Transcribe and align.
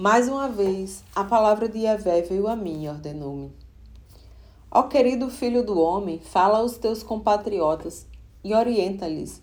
Mais 0.00 0.28
uma 0.28 0.48
vez, 0.48 1.04
a 1.14 1.22
palavra 1.22 1.68
de 1.68 1.80
Yahvé 1.80 2.22
veio 2.22 2.48
a 2.48 2.56
mim 2.56 2.84
e 2.84 2.88
ordenou-me. 2.88 3.52
Ó 4.70 4.84
querido 4.84 5.28
filho 5.28 5.62
do 5.62 5.78
homem, 5.78 6.18
fala 6.18 6.56
aos 6.56 6.78
teus 6.78 7.02
compatriotas 7.02 8.06
e 8.42 8.54
orienta-lhes. 8.54 9.42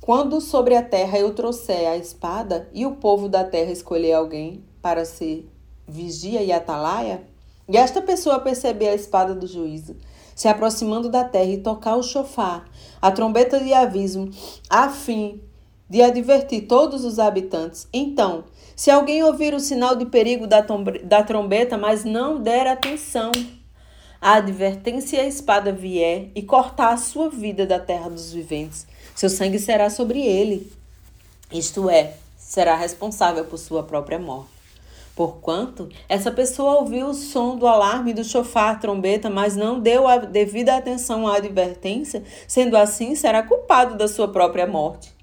Quando 0.00 0.40
sobre 0.40 0.74
a 0.74 0.82
terra 0.82 1.18
eu 1.18 1.34
trouxer 1.34 1.86
a 1.86 1.98
espada 1.98 2.66
e 2.72 2.86
o 2.86 2.92
povo 2.92 3.28
da 3.28 3.44
terra 3.44 3.72
escolher 3.72 4.14
alguém 4.14 4.64
para 4.80 5.04
ser 5.04 5.46
vigia 5.86 6.42
e 6.42 6.50
atalaia, 6.50 7.22
e 7.68 7.76
esta 7.76 8.00
pessoa 8.00 8.40
perceber 8.40 8.88
a 8.88 8.94
espada 8.94 9.34
do 9.34 9.46
juízo, 9.46 9.96
se 10.34 10.48
aproximando 10.48 11.10
da 11.10 11.24
terra 11.24 11.50
e 11.50 11.58
tocar 11.58 11.96
o 11.96 12.02
chofar, 12.02 12.66
a 13.02 13.12
trombeta 13.12 13.60
de 13.60 13.74
aviso, 13.74 14.30
a 14.70 14.88
fim 14.88 15.42
de 15.90 16.00
advertir 16.00 16.66
todos 16.66 17.04
os 17.04 17.18
habitantes, 17.18 17.86
então 17.92 18.44
se 18.80 18.90
alguém 18.90 19.22
ouvir 19.22 19.52
o 19.52 19.60
sinal 19.60 19.94
de 19.94 20.06
perigo 20.06 20.46
da, 20.46 20.64
da 21.04 21.22
trombeta, 21.22 21.76
mas 21.76 22.02
não 22.02 22.40
der 22.40 22.66
atenção, 22.66 23.30
a 24.18 24.36
advertência 24.36 25.18
e 25.18 25.20
a 25.20 25.26
espada 25.26 25.70
vier 25.70 26.30
e 26.34 26.40
cortar 26.42 26.94
a 26.94 26.96
sua 26.96 27.28
vida 27.28 27.66
da 27.66 27.78
terra 27.78 28.08
dos 28.08 28.32
viventes, 28.32 28.86
seu 29.14 29.28
sangue 29.28 29.58
será 29.58 29.90
sobre 29.90 30.22
ele. 30.22 30.72
Isto 31.52 31.90
é, 31.90 32.14
será 32.38 32.74
responsável 32.74 33.44
por 33.44 33.58
sua 33.58 33.82
própria 33.82 34.18
morte. 34.18 34.48
Porquanto 35.14 35.90
essa 36.08 36.30
pessoa 36.30 36.80
ouviu 36.80 37.08
o 37.08 37.14
som 37.14 37.56
do 37.56 37.66
alarme 37.66 38.14
do 38.14 38.24
chofar, 38.24 38.80
trombeta, 38.80 39.28
mas 39.28 39.56
não 39.56 39.78
deu 39.78 40.08
a 40.08 40.16
devida 40.16 40.74
atenção 40.74 41.28
à 41.28 41.36
advertência, 41.36 42.24
sendo 42.48 42.78
assim, 42.78 43.14
será 43.14 43.42
culpado 43.42 43.98
da 43.98 44.08
sua 44.08 44.28
própria 44.28 44.66
morte. 44.66 45.14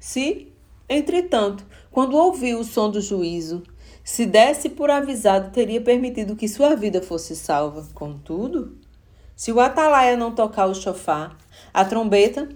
Se, 0.00 0.52
entretanto, 0.88 1.64
quando 1.90 2.16
ouviu 2.16 2.60
o 2.60 2.64
som 2.64 2.90
do 2.90 3.00
juízo, 3.00 3.62
se 4.02 4.26
desse 4.26 4.68
por 4.68 4.90
avisado, 4.90 5.50
teria 5.50 5.80
permitido 5.80 6.36
que 6.36 6.48
sua 6.48 6.74
vida 6.74 7.00
fosse 7.00 7.34
salva. 7.34 7.88
Contudo, 7.94 8.78
se 9.34 9.50
o 9.50 9.60
atalaia 9.60 10.16
não 10.16 10.34
tocar 10.34 10.66
o 10.66 10.74
chofar, 10.74 11.36
a 11.72 11.84
trombeta, 11.84 12.48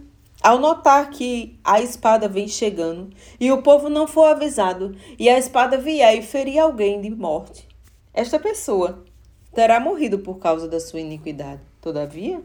ao 0.42 0.58
notar 0.58 1.11
que 1.11 1.58
a 1.64 1.80
espada 1.80 2.28
vem 2.28 2.47
chegando 2.47 3.11
e 3.41 3.50
o 3.50 3.62
povo 3.62 3.89
não 3.89 4.06
for 4.06 4.27
avisado, 4.27 4.95
e 5.19 5.28
a 5.28 5.39
espada 5.39 5.78
vier 5.78 6.19
e 6.19 6.22
ferir 6.22 6.58
alguém 6.58 7.00
de 7.00 7.11
morte, 7.11 7.67
esta 8.12 8.39
pessoa 8.39 9.05
terá 9.52 9.80
morrido 9.80 10.19
por 10.19 10.39
causa 10.39 10.69
da 10.69 10.78
sua 10.78 11.00
iniquidade. 11.00 11.62
Todavia, 11.80 12.42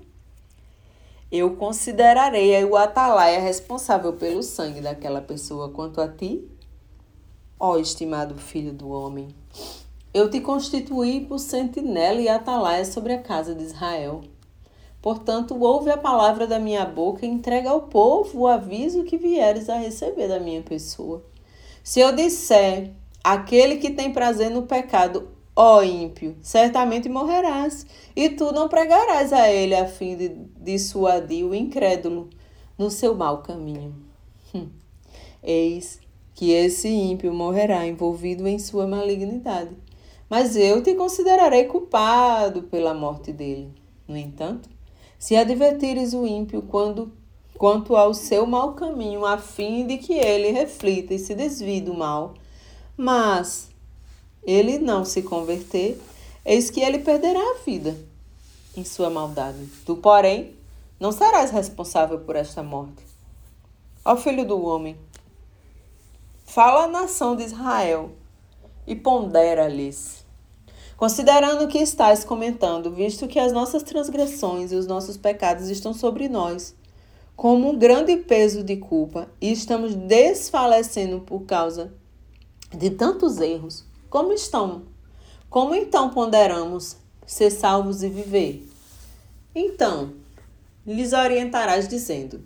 eu 1.37 1.55
considerarei 1.55 2.63
o 2.63 2.75
atalaia 2.75 3.39
responsável 3.39 4.13
pelo 4.13 4.43
sangue 4.43 4.81
daquela 4.81 5.19
pessoa. 5.19 5.69
Quanto 5.69 5.99
a 5.99 6.07
ti, 6.07 6.47
Ó 7.65 7.77
estimado 7.77 8.35
filho 8.37 8.73
do 8.73 8.89
homem, 8.89 9.29
eu 10.13 10.29
te 10.29 10.41
constituí 10.41 11.21
por 11.21 11.39
sentinela 11.39 12.19
e 12.19 12.27
atalaia 12.27 12.83
sobre 12.83 13.13
a 13.13 13.21
casa 13.21 13.55
de 13.55 13.63
Israel. 13.63 14.21
Portanto, 15.01 15.57
ouve 15.57 15.89
a 15.89 15.97
palavra 15.97 16.45
da 16.45 16.59
minha 16.59 16.85
boca 16.85 17.25
e 17.25 17.29
entrega 17.29 17.69
ao 17.69 17.83
povo 17.83 18.41
o 18.41 18.47
aviso 18.47 19.05
que 19.05 19.17
vieres 19.17 19.69
a 19.69 19.77
receber 19.77 20.27
da 20.27 20.41
minha 20.41 20.61
pessoa. 20.61 21.23
Se 21.81 22.01
eu 22.01 22.13
disser, 22.13 22.91
aquele 23.23 23.77
que 23.77 23.91
tem 23.91 24.11
prazer 24.11 24.51
no 24.51 24.63
pecado, 24.63 25.29
ó 25.55 25.83
ímpio, 25.83 26.35
certamente 26.41 27.07
morrerás, 27.07 27.85
e 28.15 28.29
tu 28.29 28.51
não 28.51 28.67
pregarás 28.67 29.31
a 29.31 29.49
ele 29.49 29.75
a 29.75 29.87
fim 29.87 30.15
de 30.15 30.29
dissuadir 30.57 31.45
o 31.45 31.53
incrédulo 31.53 32.29
no 32.77 32.89
seu 32.89 33.13
mau 33.15 33.39
caminho. 33.39 33.95
Hum. 34.53 34.69
Eis 35.41 35.99
que 36.33 36.51
esse 36.51 36.87
ímpio 36.87 37.33
morrerá 37.33 37.85
envolvido 37.85 38.47
em 38.47 38.57
sua 38.57 38.87
malignidade. 38.87 39.71
Mas 40.29 40.55
eu 40.55 40.81
te 40.81 40.95
considerarei 40.95 41.65
culpado 41.65 42.63
pela 42.63 42.93
morte 42.93 43.31
dele. 43.31 43.69
No 44.07 44.17
entanto, 44.17 44.69
se 45.19 45.35
advertires 45.35 46.13
o 46.13 46.25
ímpio 46.25 46.63
quando, 46.63 47.11
quanto 47.57 47.95
ao 47.95 48.13
seu 48.13 48.45
mau 48.47 48.73
caminho, 48.73 49.25
a 49.25 49.38
fim 49.38 49.85
de 49.85 49.97
que 49.97 50.13
ele 50.13 50.49
reflita 50.49 51.13
e 51.13 51.19
se 51.19 51.35
desvie 51.35 51.81
do 51.81 51.94
mal, 51.94 52.33
mas 52.97 53.69
ele 54.45 54.77
não 54.79 55.05
se 55.05 55.21
converter, 55.21 55.99
eis 56.45 56.69
que 56.69 56.81
ele 56.81 56.99
perderá 56.99 57.39
a 57.39 57.63
vida 57.65 57.97
em 58.75 58.83
sua 58.83 59.09
maldade. 59.09 59.65
Tu, 59.85 59.95
porém, 59.97 60.55
não 60.99 61.11
serás 61.11 61.51
responsável 61.51 62.19
por 62.19 62.35
esta 62.35 62.63
morte. 62.63 63.03
Ó 64.05 64.15
filho 64.15 64.45
do 64.45 64.61
homem, 64.65 64.97
Fala 66.53 66.83
a 66.83 66.87
nação 66.87 67.35
de 67.35 67.41
Israel 67.41 68.11
e 68.85 68.95
pondera-lhes. 68.95 70.23
Considerando 70.95 71.63
o 71.63 71.67
que 71.67 71.79
estás 71.79 72.23
comentando, 72.23 72.91
visto 72.91 73.27
que 73.27 73.39
as 73.39 73.51
nossas 73.51 73.81
transgressões 73.81 74.71
e 74.71 74.75
os 74.75 74.85
nossos 74.85 75.17
pecados 75.17 75.69
estão 75.69 75.95
sobre 75.95 76.29
nós, 76.29 76.75
como 77.35 77.71
um 77.71 77.75
grande 77.75 78.15
peso 78.17 78.63
de 78.63 78.77
culpa, 78.77 79.27
e 79.41 79.51
estamos 79.51 79.95
desfalecendo 79.95 81.21
por 81.21 81.41
causa 81.41 81.91
de 82.71 82.91
tantos 82.91 83.39
erros, 83.39 83.83
como 84.13 84.31
estão? 84.31 84.84
Como 85.50 85.74
então 85.74 86.12
ponderamos 86.12 86.97
ser 87.25 87.50
salvos 87.50 88.03
e 88.03 88.09
viver? 88.09 88.63
Então, 89.56 90.13
lhes 90.85 91.13
orientarás 91.13 91.88
dizendo: 91.88 92.40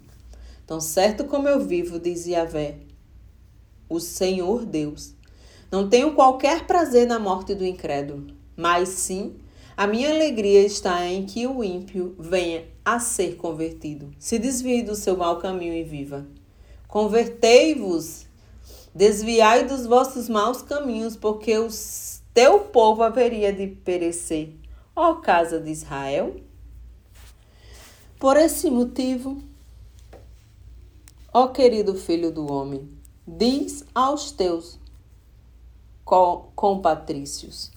Tão 0.65 0.79
certo 0.79 1.25
como 1.25 1.49
eu 1.49 1.59
vivo, 1.59 1.99
diz 1.99 2.25
Yahvé, 2.25 2.77
o 3.89 3.99
Senhor 3.99 4.63
Deus. 4.63 5.13
Não 5.69 5.89
tenho 5.89 6.15
qualquer 6.15 6.65
prazer 6.65 7.05
na 7.05 7.19
morte 7.19 7.53
do 7.53 7.65
incrédulo, 7.65 8.27
mas 8.55 8.87
sim 8.87 9.35
a 9.75 9.85
minha 9.85 10.09
alegria 10.09 10.65
está 10.65 11.05
em 11.05 11.25
que 11.25 11.45
o 11.45 11.61
ímpio 11.61 12.15
venha 12.17 12.63
a 12.85 12.97
ser 12.97 13.35
convertido, 13.35 14.09
se 14.17 14.39
desvie 14.39 14.83
do 14.83 14.95
seu 14.95 15.17
mau 15.17 15.37
caminho 15.37 15.73
e 15.73 15.83
viva. 15.83 16.25
Convertei-vos, 16.87 18.26
desviai 18.97 19.65
dos 19.65 19.85
vossos 19.85 20.27
maus 20.27 20.61
caminhos, 20.61 21.15
porque 21.15 21.57
o 21.57 21.67
teu 22.33 22.61
povo 22.61 23.03
haveria 23.03 23.53
de 23.53 23.67
perecer. 23.67 24.55
Ó 24.95 25.15
casa 25.15 25.59
de 25.59 25.69
Israel, 25.69 26.35
por 28.19 28.35
esse 28.35 28.71
motivo, 28.71 29.37
ó 31.31 31.47
querido 31.49 31.93
filho 31.93 32.31
do 32.31 32.51
homem, 32.51 32.97
Diz 33.29 33.83
aos 33.93 34.31
teus 34.31 34.79
compatrícios: 36.55 37.69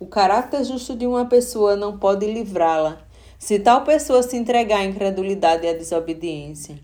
O 0.00 0.06
caráter 0.06 0.64
justo 0.64 0.96
de 0.96 1.06
uma 1.06 1.26
pessoa 1.26 1.76
não 1.76 1.96
pode 1.96 2.26
livrá-la, 2.26 3.00
se 3.38 3.60
tal 3.60 3.84
pessoa 3.84 4.20
se 4.24 4.36
entregar 4.36 4.80
à 4.80 4.84
incredulidade 4.84 5.64
e 5.64 5.68
à 5.68 5.74
desobediência. 5.74 6.80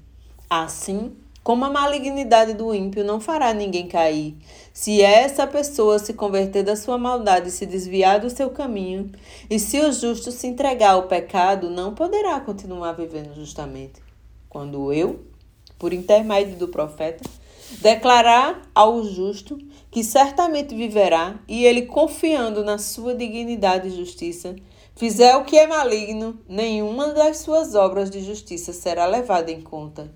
Assim, 0.48 1.16
como 1.47 1.65
a 1.65 1.71
malignidade 1.71 2.55
do 2.55 2.75
ímpio 2.75 3.05
não 3.05 3.21
fará 3.21 3.55
ninguém 3.55 3.87
cair, 3.87 4.37
se 4.73 5.01
essa 5.01 5.47
pessoa 5.47 5.97
se 5.97 6.12
converter 6.12 6.65
da 6.65 6.75
sua 6.75 6.99
maldade 6.99 7.51
e 7.51 7.53
se 7.53 7.65
desviar 7.65 8.19
do 8.19 8.29
seu 8.29 8.51
caminho, 8.51 9.12
e 9.49 9.56
se 9.61 9.79
o 9.79 9.93
justo 9.93 10.33
se 10.33 10.49
entregar 10.49 10.95
ao 10.95 11.05
pecado, 11.05 11.71
não 11.71 11.95
poderá 11.95 12.41
continuar 12.41 12.95
vivendo 12.95 13.33
justamente. 13.33 14.03
Quando 14.49 14.93
eu, 14.93 15.21
por 15.79 15.93
intermédio 15.93 16.56
do 16.56 16.67
profeta, 16.67 17.23
declarar 17.81 18.69
ao 18.75 19.05
justo 19.05 19.56
que 19.89 20.03
certamente 20.03 20.75
viverá, 20.75 21.39
e 21.47 21.65
ele, 21.65 21.83
confiando 21.83 22.65
na 22.65 22.77
sua 22.77 23.15
dignidade 23.15 23.87
e 23.87 23.97
justiça, 23.97 24.56
fizer 24.97 25.37
o 25.37 25.45
que 25.45 25.56
é 25.56 25.69
maligno, 25.69 26.41
nenhuma 26.49 27.12
das 27.12 27.37
suas 27.37 27.77
obras 27.77 28.11
de 28.11 28.21
justiça 28.21 28.73
será 28.73 29.06
levada 29.06 29.53
em 29.53 29.61
conta. 29.61 30.11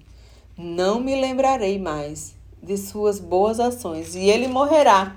Não 0.63 1.01
me 1.01 1.19
lembrarei 1.19 1.79
mais 1.79 2.35
de 2.63 2.77
suas 2.77 3.19
boas 3.19 3.59
ações, 3.59 4.15
e 4.15 4.29
ele 4.29 4.47
morrerá 4.47 5.17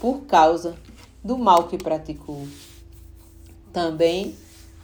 por 0.00 0.22
causa 0.22 0.74
do 1.22 1.38
mal 1.38 1.68
que 1.68 1.78
praticou. 1.78 2.48
Também, 3.72 4.34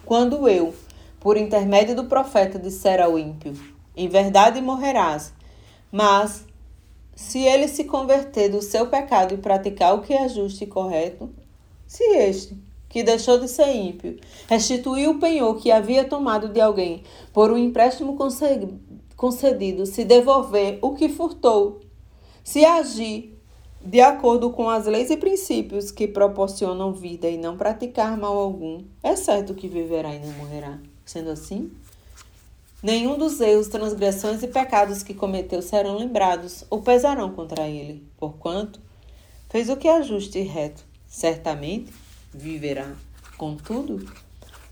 quando 0.05 0.49
eu, 0.49 0.73
por 1.19 1.37
intermédio 1.37 1.97
do 1.97 2.05
profeta, 2.05 2.61
disser 2.61 3.01
ao 3.01 3.19
ímpio: 3.19 3.55
Em 3.97 4.09
verdade 4.09 4.61
morrerás, 4.61 5.33
mas 5.91 6.45
se 7.17 7.41
ele 7.41 7.67
se 7.67 7.83
converter 7.83 8.49
do 8.49 8.63
seu 8.63 8.87
pecado 8.87 9.35
e 9.35 9.39
praticar 9.39 9.97
o 9.97 10.01
que 10.01 10.15
é 10.15 10.29
justo 10.29 10.63
e 10.63 10.69
correto, 10.69 11.29
se 11.89 12.05
este, 12.05 12.57
que 12.89 13.03
deixou 13.03 13.41
de 13.41 13.49
ser 13.49 13.75
ímpio, 13.75 14.17
restituir 14.49 15.09
o 15.09 15.19
penhor 15.19 15.57
que 15.57 15.73
havia 15.73 16.05
tomado 16.05 16.49
de 16.51 16.61
alguém 16.61 17.03
por 17.33 17.51
um 17.51 17.59
empréstimo 17.59 18.17
concedido, 19.17 19.87
se 19.87 20.05
devolver 20.05 20.79
o 20.83 20.95
que 20.95 21.09
furtou, 21.09 21.81
se 22.45 22.65
agir 22.65 23.37
de 23.81 24.01
acordo 24.01 24.51
com 24.51 24.69
as 24.69 24.87
leis 24.87 25.11
e 25.11 25.17
princípios 25.17 25.91
que 25.91 26.09
proporcionam 26.09 26.93
vida 26.93 27.29
e 27.29 27.39
não 27.39 27.57
praticar 27.57 28.17
mal 28.17 28.37
algum, 28.37 28.85
é 29.03 29.15
certo 29.17 29.55
que 29.55 29.69
viverá 29.69 30.15
e 30.15 30.19
não 30.19 30.33
morrerá. 30.33 30.79
Sendo 31.05 31.31
assim, 31.31 31.71
Nenhum 32.83 33.17
dos 33.17 33.41
erros, 33.41 33.69
transgressões 33.69 34.43
e 34.43 34.47
pecados 34.47 35.03
que 35.03 35.15
cometeu 35.15 35.63
serão 35.63 35.97
lembrados 35.97 36.63
ou 36.69 36.83
pesarão 36.83 37.33
contra 37.33 37.67
ele, 37.67 38.07
porquanto 38.19 38.79
fez 39.49 39.71
o 39.71 39.77
que 39.77 39.89
é 39.89 40.03
justo 40.03 40.37
e 40.37 40.43
reto, 40.43 40.85
certamente 41.09 41.93
viverá. 42.33 42.95
Contudo, 43.39 44.07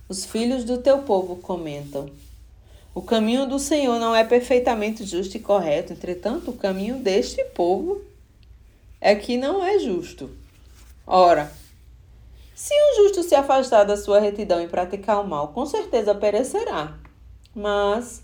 os 0.06 0.26
filhos 0.26 0.64
do 0.64 0.78
teu 0.78 0.98
povo 0.98 1.36
comentam: 1.36 2.08
O 2.94 3.02
caminho 3.02 3.44
do 3.48 3.58
Senhor 3.58 3.98
não 3.98 4.14
é 4.14 4.22
perfeitamente 4.22 5.04
justo 5.04 5.36
e 5.36 5.40
correto, 5.40 5.92
entretanto, 5.92 6.52
o 6.52 6.56
caminho 6.56 7.00
deste 7.00 7.42
povo 7.46 8.00
é 9.00 9.16
que 9.16 9.36
não 9.36 9.64
é 9.64 9.80
justo. 9.80 10.30
Ora, 11.04 11.52
se 12.54 12.72
um 12.72 13.02
justo 13.02 13.24
se 13.24 13.34
afastar 13.34 13.82
da 13.82 13.96
sua 13.96 14.20
retidão 14.20 14.62
e 14.62 14.68
praticar 14.68 15.20
o 15.20 15.26
mal, 15.26 15.48
com 15.48 15.66
certeza 15.66 16.14
perecerá. 16.14 16.96
Mas, 17.52 18.22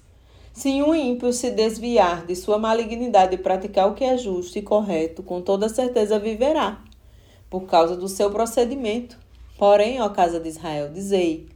se 0.52 0.80
um 0.80 0.94
ímpio 0.94 1.32
se 1.32 1.50
desviar 1.50 2.24
de 2.24 2.36
sua 2.36 2.56
malignidade 2.56 3.34
e 3.34 3.38
praticar 3.38 3.88
o 3.88 3.94
que 3.94 4.04
é 4.04 4.16
justo 4.16 4.56
e 4.56 4.62
correto, 4.62 5.20
com 5.20 5.42
toda 5.42 5.68
certeza 5.68 6.16
viverá, 6.16 6.80
por 7.50 7.62
causa 7.62 7.96
do 7.96 8.06
seu 8.06 8.30
procedimento. 8.30 9.18
Porém, 9.58 10.00
ó 10.00 10.08
casa 10.10 10.38
de 10.38 10.48
Israel, 10.48 10.90
dizei: 10.92 11.48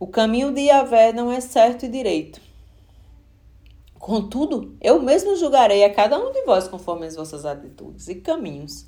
o 0.00 0.06
caminho 0.06 0.50
de 0.50 0.62
Yahvé 0.62 1.12
não 1.12 1.30
é 1.30 1.40
certo 1.40 1.84
e 1.84 1.88
direito. 1.88 2.40
Contudo, 3.98 4.74
eu 4.80 5.02
mesmo 5.02 5.36
julgarei 5.36 5.84
a 5.84 5.92
cada 5.92 6.18
um 6.18 6.32
de 6.32 6.42
vós 6.46 6.66
conforme 6.66 7.04
as 7.04 7.16
vossas 7.16 7.44
atitudes 7.44 8.08
e 8.08 8.14
caminhos. 8.14 8.86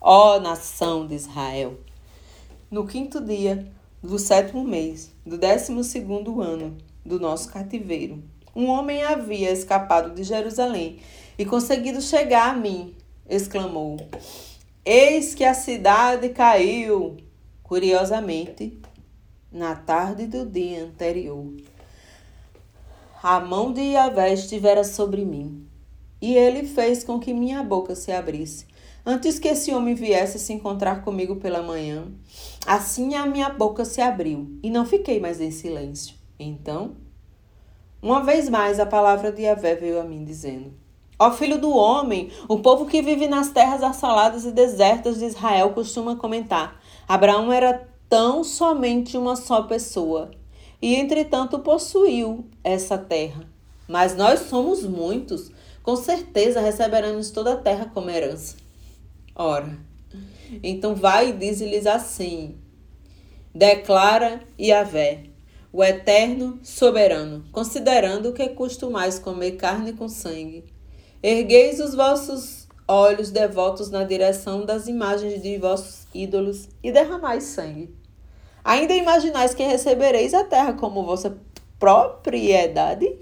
Ó 0.00 0.40
nação 0.40 1.06
de 1.06 1.14
Israel! 1.14 1.78
No 2.70 2.86
quinto 2.86 3.20
dia 3.20 3.70
do 4.02 4.18
sétimo 4.18 4.64
mês, 4.64 5.12
do 5.26 5.36
décimo 5.36 5.84
segundo 5.84 6.40
ano 6.40 6.78
do 7.04 7.20
nosso 7.20 7.52
cativeiro, 7.52 8.24
um 8.54 8.68
homem 8.68 9.02
havia 9.02 9.50
escapado 9.50 10.14
de 10.14 10.24
Jerusalém 10.24 11.00
e 11.38 11.44
conseguido 11.44 12.00
chegar 12.00 12.54
a 12.54 12.56
mim, 12.56 12.94
exclamou: 13.28 13.98
Eis 14.82 15.34
que 15.34 15.44
a 15.44 15.52
cidade 15.52 16.30
caiu! 16.30 17.18
Curiosamente, 17.62 18.80
na 19.56 19.74
tarde 19.74 20.26
do 20.26 20.44
dia 20.44 20.84
anterior, 20.84 21.50
a 23.22 23.40
mão 23.40 23.72
de 23.72 23.80
Yahvé 23.80 24.34
estivera 24.34 24.84
sobre 24.84 25.24
mim, 25.24 25.66
e 26.20 26.34
ele 26.34 26.64
fez 26.66 27.02
com 27.02 27.18
que 27.18 27.32
minha 27.32 27.62
boca 27.62 27.94
se 27.94 28.12
abrisse. 28.12 28.66
Antes 29.04 29.38
que 29.38 29.48
esse 29.48 29.72
homem 29.72 29.94
viesse 29.94 30.38
se 30.38 30.52
encontrar 30.52 31.02
comigo 31.02 31.36
pela 31.36 31.62
manhã, 31.62 32.04
assim 32.66 33.14
a 33.14 33.24
minha 33.24 33.48
boca 33.48 33.84
se 33.86 34.02
abriu, 34.02 34.58
e 34.62 34.68
não 34.68 34.84
fiquei 34.84 35.18
mais 35.18 35.40
em 35.40 35.50
silêncio. 35.50 36.14
Então, 36.38 36.94
uma 38.02 38.22
vez 38.22 38.50
mais 38.50 38.78
a 38.78 38.84
palavra 38.84 39.32
de 39.32 39.42
Yahvé 39.42 39.74
veio 39.74 39.98
a 39.98 40.04
mim, 40.04 40.22
dizendo: 40.22 40.74
Ó 41.18 41.30
filho 41.30 41.58
do 41.58 41.70
homem, 41.70 42.30
o 42.46 42.58
povo 42.58 42.84
que 42.84 43.00
vive 43.00 43.26
nas 43.26 43.48
terras 43.48 43.82
assoladas 43.82 44.44
e 44.44 44.52
desertas 44.52 45.18
de 45.18 45.24
Israel 45.24 45.70
costuma 45.70 46.14
comentar: 46.14 46.78
Abraão 47.08 47.50
era 47.50 47.95
tão 48.08 48.44
somente 48.44 49.16
uma 49.16 49.36
só 49.36 49.62
pessoa 49.62 50.30
e 50.80 50.94
entretanto 50.94 51.58
possuiu 51.58 52.46
essa 52.62 52.98
terra. 52.98 53.44
Mas 53.88 54.16
nós 54.16 54.40
somos 54.40 54.82
muitos, 54.82 55.50
com 55.82 55.96
certeza 55.96 56.60
receberemos 56.60 57.30
toda 57.30 57.52
a 57.52 57.56
terra 57.56 57.90
como 57.92 58.10
herança. 58.10 58.56
Ora, 59.34 59.78
então 60.62 60.94
vai 60.94 61.30
e 61.30 61.32
diz-lhes 61.32 61.86
assim: 61.86 62.56
Declara 63.54 64.40
Yahvé, 64.60 65.24
o 65.72 65.82
eterno 65.84 66.58
soberano, 66.62 67.44
considerando 67.52 68.32
que 68.32 68.48
custa 68.50 68.88
mais 68.88 69.18
comer 69.18 69.52
carne 69.52 69.92
com 69.92 70.08
sangue. 70.08 70.64
Ergueis 71.22 71.80
os 71.80 71.94
vossos 71.94 72.65
olhos 72.88 73.30
devotos 73.30 73.90
na 73.90 74.04
direção 74.04 74.64
das 74.64 74.86
imagens 74.86 75.42
de 75.42 75.58
vossos 75.58 76.06
ídolos 76.14 76.68
e 76.82 76.92
derramais 76.92 77.44
sangue. 77.44 77.94
Ainda 78.64 78.94
imaginais 78.94 79.54
que 79.54 79.62
recebereis 79.62 80.34
a 80.34 80.44
terra 80.44 80.72
como 80.72 81.04
vossa 81.04 81.38
propriedade? 81.78 83.18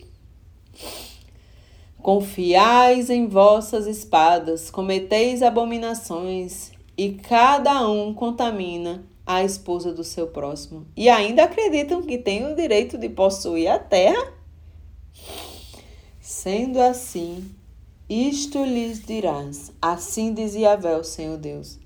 Confiais 2.00 3.10
em 3.10 3.26
vossas 3.26 3.86
espadas, 3.86 4.70
cometeis 4.70 5.42
abominações, 5.42 6.72
e 6.96 7.12
cada 7.12 7.88
um 7.88 8.14
contamina 8.14 9.04
a 9.26 9.42
esposa 9.42 9.92
do 9.92 10.04
seu 10.04 10.28
próximo. 10.28 10.86
E 10.96 11.08
ainda 11.08 11.44
acreditam 11.44 12.02
que 12.02 12.18
têm 12.18 12.46
o 12.50 12.54
direito 12.54 12.96
de 12.98 13.08
possuir 13.08 13.68
a 13.68 13.78
terra? 13.78 14.32
Sendo 16.20 16.80
assim, 16.80 17.50
isto 18.08 18.62
lhes 18.64 19.04
dirás: 19.04 19.72
Assim 19.80 20.34
diz 20.34 20.54
Yahvé, 20.54 20.96
o 20.96 21.04
Senhor 21.04 21.38
Deus. 21.38 21.78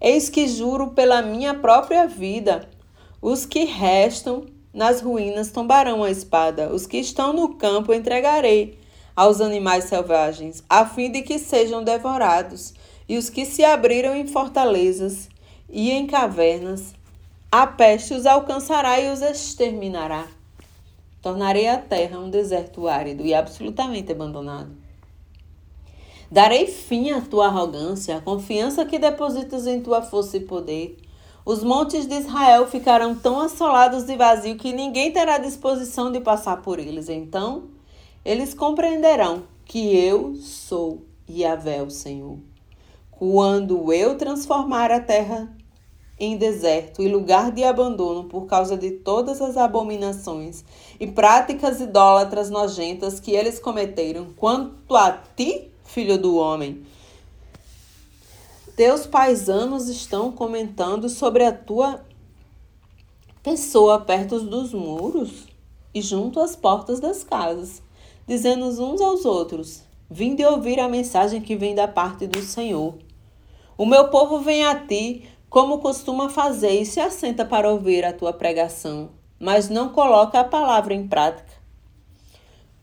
Eis 0.00 0.28
que 0.28 0.48
juro 0.48 0.88
pela 0.92 1.22
minha 1.22 1.54
própria 1.54 2.06
vida: 2.06 2.68
os 3.20 3.44
que 3.44 3.64
restam 3.64 4.46
nas 4.72 5.00
ruínas 5.00 5.50
tombarão 5.50 6.04
a 6.04 6.10
espada, 6.10 6.72
os 6.72 6.86
que 6.86 6.98
estão 6.98 7.32
no 7.32 7.54
campo 7.54 7.92
entregarei 7.92 8.78
aos 9.14 9.40
animais 9.40 9.84
selvagens, 9.84 10.62
a 10.68 10.84
fim 10.84 11.10
de 11.10 11.22
que 11.22 11.38
sejam 11.38 11.82
devorados, 11.82 12.74
e 13.08 13.16
os 13.16 13.30
que 13.30 13.46
se 13.46 13.64
abriram 13.64 14.14
em 14.14 14.26
fortalezas 14.26 15.28
e 15.68 15.90
em 15.90 16.06
cavernas, 16.06 16.94
a 17.50 17.66
peste 17.66 18.12
os 18.12 18.26
alcançará 18.26 19.00
e 19.00 19.10
os 19.10 19.22
exterminará. 19.22 20.26
Tornarei 21.22 21.66
a 21.68 21.78
terra 21.78 22.18
um 22.18 22.28
deserto 22.28 22.86
árido 22.86 23.24
e 23.24 23.34
absolutamente 23.34 24.12
abandonado. 24.12 24.85
Darei 26.30 26.66
fim 26.66 27.12
à 27.12 27.20
tua 27.20 27.46
arrogância, 27.46 28.16
à 28.16 28.20
confiança 28.20 28.84
que 28.84 28.98
depositas 28.98 29.66
em 29.66 29.80
tua 29.80 30.02
força 30.02 30.36
e 30.36 30.40
poder. 30.40 30.96
Os 31.44 31.62
montes 31.62 32.06
de 32.06 32.16
Israel 32.16 32.66
ficarão 32.66 33.14
tão 33.14 33.40
assolados 33.40 34.08
e 34.08 34.16
vazios 34.16 34.60
que 34.60 34.72
ninguém 34.72 35.12
terá 35.12 35.38
disposição 35.38 36.10
de 36.10 36.18
passar 36.18 36.60
por 36.62 36.80
eles. 36.80 37.08
Então, 37.08 37.64
eles 38.24 38.52
compreenderão 38.52 39.44
que 39.64 39.96
eu 39.96 40.34
sou 40.34 41.04
Yahvé, 41.30 41.82
o 41.82 41.90
Senhor. 41.90 42.38
Quando 43.12 43.92
eu 43.92 44.18
transformar 44.18 44.90
a 44.90 45.00
terra 45.00 45.56
em 46.18 46.36
deserto 46.36 47.02
e 47.02 47.08
lugar 47.08 47.52
de 47.52 47.62
abandono 47.62 48.24
por 48.24 48.46
causa 48.46 48.76
de 48.76 48.90
todas 48.90 49.40
as 49.40 49.56
abominações 49.56 50.64
e 50.98 51.06
práticas 51.06 51.80
idólatras 51.80 52.50
nojentas 52.50 53.20
que 53.20 53.32
eles 53.32 53.58
cometeram, 53.58 54.28
quanto 54.36 54.96
a 54.96 55.12
ti, 55.12 55.70
filho 55.86 56.18
do 56.18 56.36
homem. 56.36 56.84
Teus 58.76 59.06
paisanos 59.06 59.88
estão 59.88 60.30
comentando 60.30 61.08
sobre 61.08 61.44
a 61.44 61.52
tua 61.52 62.04
pessoa 63.42 64.00
perto 64.00 64.38
dos 64.40 64.74
muros 64.74 65.46
e 65.94 66.02
junto 66.02 66.40
às 66.40 66.54
portas 66.54 67.00
das 67.00 67.24
casas, 67.24 67.82
dizendo 68.26 68.66
uns 68.66 69.00
aos 69.00 69.24
outros: 69.24 69.82
Vinde 70.10 70.44
ouvir 70.44 70.78
a 70.78 70.88
mensagem 70.88 71.40
que 71.40 71.56
vem 71.56 71.74
da 71.74 71.88
parte 71.88 72.26
do 72.26 72.42
Senhor. 72.42 72.94
O 73.78 73.86
meu 73.86 74.08
povo 74.08 74.40
vem 74.40 74.64
a 74.66 74.74
ti, 74.74 75.26
como 75.48 75.78
costuma 75.78 76.28
fazer, 76.28 76.80
e 76.80 76.84
se 76.84 77.00
assenta 77.00 77.44
para 77.44 77.70
ouvir 77.70 78.04
a 78.04 78.12
tua 78.12 78.32
pregação, 78.32 79.08
mas 79.38 79.70
não 79.70 79.88
coloca 79.88 80.38
a 80.38 80.44
palavra 80.44 80.92
em 80.92 81.08
prática. 81.08 81.55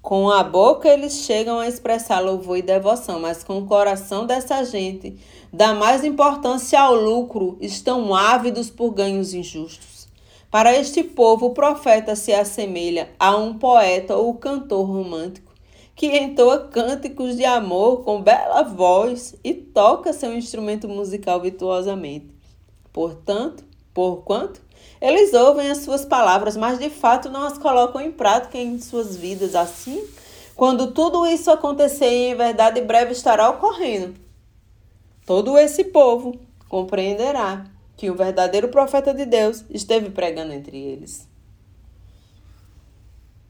Com 0.03 0.29
a 0.29 0.43
boca 0.43 0.89
eles 0.89 1.13
chegam 1.13 1.59
a 1.59 1.67
expressar 1.69 2.19
louvor 2.19 2.57
e 2.57 2.61
devoção, 2.61 3.21
mas 3.21 3.41
com 3.41 3.59
o 3.59 3.65
coração 3.65 4.25
dessa 4.25 4.61
gente 4.65 5.17
dá 5.51 5.73
mais 5.73 6.03
importância 6.03 6.77
ao 6.77 6.93
lucro, 6.93 7.57
estão 7.61 8.13
ávidos 8.13 8.69
por 8.69 8.91
ganhos 8.91 9.33
injustos. 9.33 10.09
Para 10.51 10.77
este 10.77 11.05
povo, 11.05 11.45
o 11.45 11.53
profeta 11.53 12.17
se 12.17 12.33
assemelha 12.33 13.11
a 13.17 13.37
um 13.37 13.57
poeta 13.57 14.17
ou 14.17 14.33
cantor 14.33 14.85
romântico 14.85 15.53
que 15.95 16.17
entoa 16.17 16.67
cânticos 16.67 17.37
de 17.37 17.45
amor 17.45 18.03
com 18.03 18.21
bela 18.21 18.61
voz 18.61 19.35
e 19.41 19.53
toca 19.53 20.11
seu 20.11 20.35
instrumento 20.35 20.89
musical 20.89 21.39
virtuosamente. 21.39 22.27
Portanto, 22.91 23.63
porquanto 23.93 24.61
eles 25.03 25.33
ouvem 25.33 25.69
as 25.69 25.79
suas 25.79 26.05
palavras, 26.05 26.55
mas 26.55 26.79
de 26.79 26.89
fato 26.89 27.29
não 27.29 27.43
as 27.43 27.57
colocam 27.57 27.99
em 27.99 28.09
prática 28.09 28.57
em 28.57 28.79
suas 28.79 29.17
vidas. 29.17 29.53
Assim, 29.53 30.01
quando 30.55 30.93
tudo 30.93 31.27
isso 31.27 31.51
acontecer, 31.51 32.05
em 32.05 32.35
verdade 32.35 32.79
breve 32.79 33.11
estará 33.11 33.49
ocorrendo. 33.49 34.13
Todo 35.25 35.57
esse 35.57 35.83
povo 35.83 36.39
compreenderá 36.69 37.65
que 37.97 38.09
o 38.09 38.15
verdadeiro 38.15 38.69
profeta 38.69 39.13
de 39.13 39.25
Deus 39.25 39.65
esteve 39.69 40.09
pregando 40.09 40.53
entre 40.53 40.77
eles. 40.77 41.27